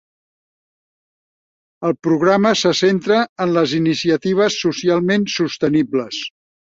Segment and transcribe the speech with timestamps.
[1.89, 6.23] El programa se centra en les iniciatives socialment sostenibles.